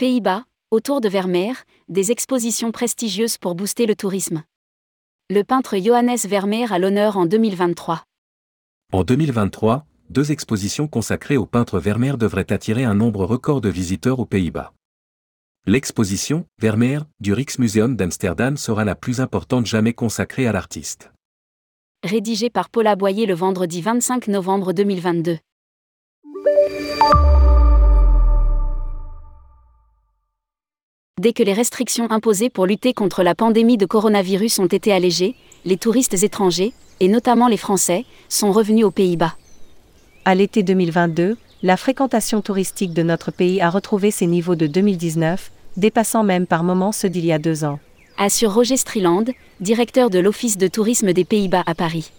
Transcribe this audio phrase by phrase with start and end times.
[0.00, 1.52] Pays-Bas, autour de Vermeer,
[1.90, 4.44] des expositions prestigieuses pour booster le tourisme.
[5.28, 8.04] Le peintre Johannes Vermeer à l'honneur en 2023.
[8.94, 14.20] En 2023, deux expositions consacrées au peintre Vermeer devraient attirer un nombre record de visiteurs
[14.20, 14.72] aux Pays-Bas.
[15.66, 21.12] L'exposition, Vermeer, du Rijksmuseum d'Amsterdam sera la plus importante jamais consacrée à l'artiste.
[22.04, 25.36] Rédigé par Paula Boyer le vendredi 25 novembre 2022.
[31.20, 35.34] Dès que les restrictions imposées pour lutter contre la pandémie de coronavirus ont été allégées,
[35.66, 39.34] les touristes étrangers, et notamment les Français, sont revenus aux Pays-Bas.
[40.24, 45.50] À l'été 2022, la fréquentation touristique de notre pays a retrouvé ses niveaux de 2019,
[45.76, 47.80] dépassant même par moments ceux d'il y a deux ans.
[48.16, 49.26] Assure Roger Striland,
[49.60, 52.12] directeur de l'Office de tourisme des Pays-Bas à Paris.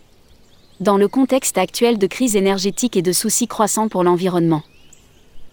[0.79, 4.61] Dans le contexte actuel de crise énergétique et de soucis croissants pour l'environnement.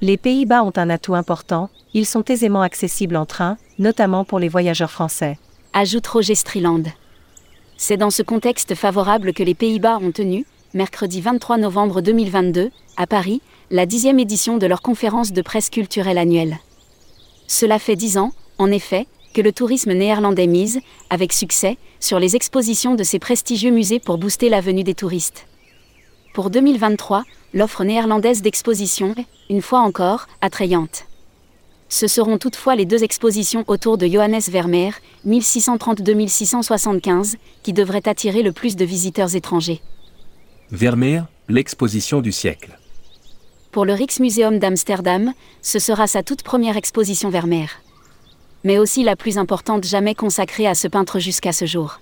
[0.02, 4.48] Les Pays-Bas ont un atout important, ils sont aisément accessibles en train, notamment pour les
[4.48, 5.36] voyageurs français.
[5.72, 6.84] Ajoute Roger Striland.
[7.76, 13.06] C'est dans ce contexte favorable que les Pays-Bas ont tenu, mercredi 23 novembre 2022, à
[13.08, 16.58] Paris, la dixième édition de leur conférence de presse culturelle annuelle.
[17.48, 20.78] Cela fait dix ans, en effet, que le tourisme néerlandais mise,
[21.10, 25.46] avec succès, sur les expositions de ces prestigieux musées pour booster la venue des touristes.
[26.32, 27.24] Pour 2023,
[27.54, 31.07] l'offre néerlandaise d'exposition est, une fois encore, attrayante.
[31.88, 34.92] Ce seront toutefois les deux expositions autour de Johannes Vermeer,
[35.26, 39.80] 1630-2675, qui devraient attirer le plus de visiteurs étrangers.
[40.70, 42.78] Vermeer, l'exposition du siècle.
[43.72, 47.68] Pour le Rijksmuseum d'Amsterdam, ce sera sa toute première exposition Vermeer.
[48.64, 52.00] Mais aussi la plus importante jamais consacrée à ce peintre jusqu'à ce jour.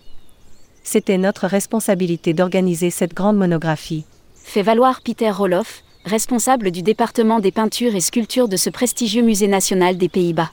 [0.82, 4.04] C'était notre responsabilité d'organiser cette grande monographie.
[4.34, 9.48] Fait valoir Peter Roloff, responsable du département des peintures et sculptures de ce prestigieux musée
[9.48, 10.52] national des Pays-Bas.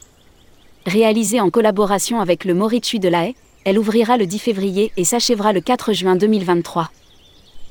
[0.88, 5.04] Réalisée en collaboration avec le Mauritshuis de la Haye, elle ouvrira le 10 février et
[5.06, 6.90] s'achèvera le 4 juin 2023.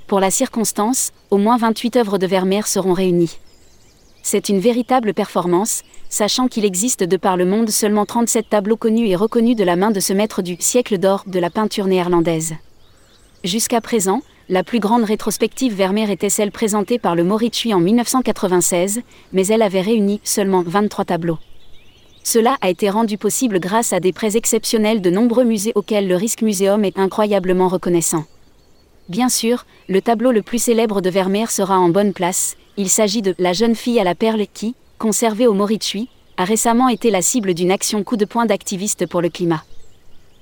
[0.07, 3.39] Pour la circonstance, au moins 28 œuvres de Vermeer seront réunies.
[4.23, 9.09] C'est une véritable performance, sachant qu'il existe de par le monde seulement 37 tableaux connus
[9.09, 12.55] et reconnus de la main de ce maître du siècle d'or de la peinture néerlandaise.
[13.43, 19.01] Jusqu'à présent, la plus grande rétrospective Vermeer était celle présentée par le Mauritshuis en 1996,
[19.33, 21.39] mais elle avait réuni seulement 23 tableaux.
[22.25, 26.17] Cela a été rendu possible grâce à des prêts exceptionnels de nombreux musées auxquels le
[26.17, 28.25] Rijksmuseum est incroyablement reconnaissant.
[29.09, 33.23] Bien sûr, le tableau le plus célèbre de Vermeer sera en bonne place, il s'agit
[33.23, 37.23] de La jeune fille à la perle qui, conservée au Mauritshuis, a récemment été la
[37.23, 39.65] cible d'une action coup de poing d'activistes pour le climat.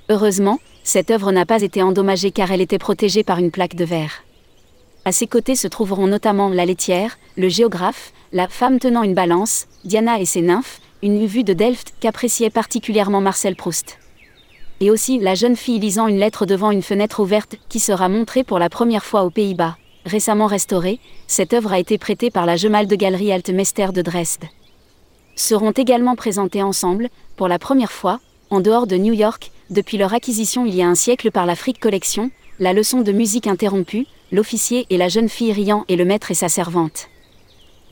[0.09, 0.59] Heureusement,
[0.91, 4.25] cette œuvre n'a pas été endommagée car elle était protégée par une plaque de verre.
[5.05, 9.69] À ses côtés se trouveront notamment la laitière, le géographe, la femme tenant une balance,
[9.85, 13.99] Diana et ses nymphes, une vue de Delft qu'appréciait particulièrement Marcel Proust.
[14.81, 18.43] Et aussi la jeune fille lisant une lettre devant une fenêtre ouverte qui sera montrée
[18.43, 19.77] pour la première fois aux Pays-Bas.
[20.07, 20.99] Récemment restaurée,
[21.29, 24.47] cette œuvre a été prêtée par la de Galerie Altmeister de Dresde.
[25.37, 28.19] Seront également présentés ensemble, pour la première fois,
[28.51, 31.55] en dehors de New York, depuis leur acquisition il y a un siècle par la
[31.55, 36.05] Frick Collection, la leçon de musique interrompue, l'officier et la jeune fille riant et le
[36.05, 37.09] maître et sa servante.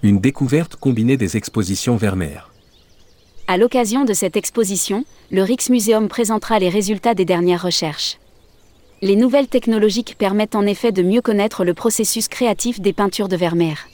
[0.03, 2.51] Une découverte combinée des expositions Vermeer.
[3.47, 8.19] À l'occasion de cette exposition, le Rijksmuseum présentera les résultats des dernières recherches.
[9.01, 13.37] Les nouvelles technologiques permettent en effet de mieux connaître le processus créatif des peintures de
[13.37, 13.89] Vermeer.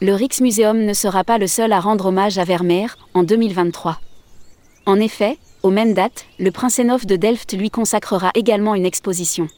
[0.00, 4.00] Le Rijksmuseum ne sera pas le seul à rendre hommage à Vermeer en 2023.
[4.86, 9.48] En effet, aux mêmes dates, le Prinsenhof de Delft lui consacrera également une exposition.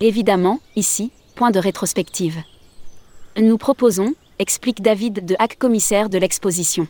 [0.00, 2.38] Évidemment, ici, point de rétrospective.
[3.36, 6.88] Nous proposons, explique David de Hack commissaire de l'exposition.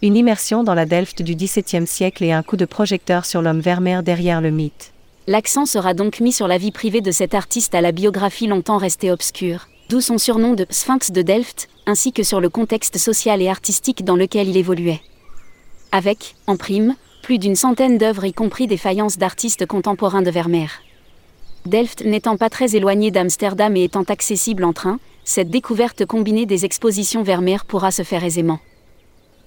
[0.00, 3.60] Une immersion dans la Delft du XVIIe siècle et un coup de projecteur sur l'homme
[3.60, 4.92] Vermeer derrière le mythe.
[5.26, 8.78] L'accent sera donc mis sur la vie privée de cet artiste à la biographie longtemps
[8.78, 13.42] restée obscure, d'où son surnom de Sphinx de Delft, ainsi que sur le contexte social
[13.42, 15.00] et artistique dans lequel il évoluait.
[15.90, 16.94] Avec, en prime,
[17.30, 20.82] plus d'une centaine d'œuvres y compris des faïences d'artistes contemporains de Vermeer.
[21.64, 26.64] Delft n'étant pas très éloigné d'Amsterdam et étant accessible en train, cette découverte combinée des
[26.64, 28.58] expositions Vermeer pourra se faire aisément.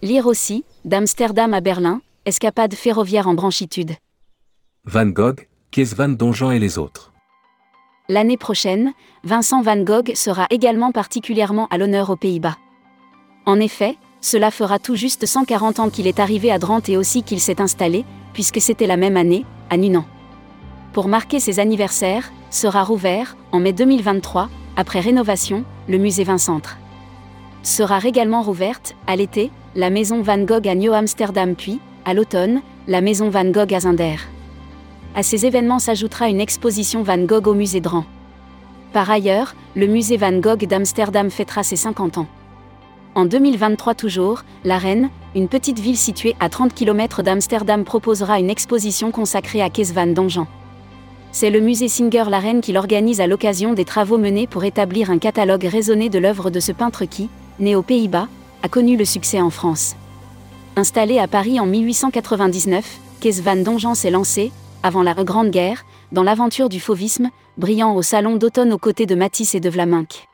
[0.01, 3.91] Lire aussi, d'Amsterdam à Berlin, escapade ferroviaire en branchitude.
[4.85, 6.15] Van Gogh, Kees van
[6.51, 7.11] et les autres.
[8.07, 8.93] L'année prochaine,
[9.25, 12.55] Vincent van Gogh sera également particulièrement à l'honneur aux Pays-Bas.
[13.45, 17.23] En effet, cela fera tout juste 140 ans qu'il est arrivé à Drenthe et aussi
[17.23, 20.05] qu'il s'est installé, puisque c'était la même année, à Nunan.
[20.93, 24.47] Pour marquer ses anniversaires, sera rouvert, en mai 2023,
[24.77, 26.77] après rénovation, le musée Vincentre.
[27.63, 32.61] Sera également rouverte, à l'été, la maison Van Gogh à New Amsterdam puis, à l'automne,
[32.87, 34.15] la maison Van Gogh à Zinder.
[35.15, 38.05] À ces événements s'ajoutera une exposition Van Gogh au musée Dran.
[38.93, 42.27] Par ailleurs, le musée Van Gogh d'Amsterdam fêtera ses 50 ans.
[43.15, 48.49] En 2023 toujours, La Reine, une petite ville située à 30 km d'Amsterdam proposera une
[48.49, 50.47] exposition consacrée à Kees van Dongen.
[51.31, 55.11] C'est le musée Singer La Reine qui l'organise à l'occasion des travaux menés pour établir
[55.11, 57.29] un catalogue raisonné de l'œuvre de ce peintre qui,
[57.59, 58.27] né aux Pays-Bas,
[58.63, 59.95] a connu le succès en France.
[60.75, 64.51] Installé à Paris en 1899, Kees van Dongen s'est lancé,
[64.81, 69.13] avant la Grande Guerre, dans l'aventure du fauvisme, brillant au salon d'automne aux côtés de
[69.13, 70.27] Matisse et de Vlaminck.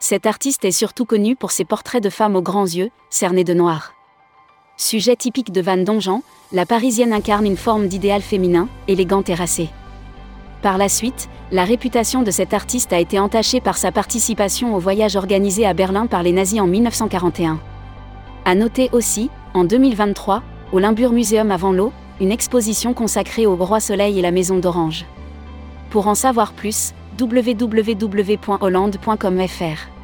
[0.00, 3.52] Cet artiste est surtout connu pour ses portraits de femmes aux grands yeux, cernés de
[3.52, 3.94] noir.
[4.76, 6.20] Sujet typique de Van Dongen,
[6.52, 9.70] la Parisienne incarne une forme d'idéal féminin, élégante et racée.
[10.62, 14.78] Par la suite, la réputation de cet artiste a été entachée par sa participation au
[14.78, 17.58] voyage organisé à Berlin par les nazis en 1941.
[18.44, 23.80] À noter aussi, en 2023, au Limburg Museum à Venlo, une exposition consacrée au Roi
[23.80, 25.06] Soleil et la Maison d'Orange.
[25.90, 29.97] Pour en savoir plus, www.hollande.com.fr